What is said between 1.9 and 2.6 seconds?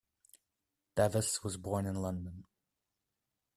London.